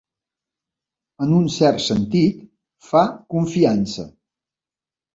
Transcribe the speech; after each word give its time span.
En 1.25 1.35
un 1.41 1.45
cert 1.57 1.85
sentit, 1.89 2.41
fa 2.91 3.07
confiança. 3.37 4.11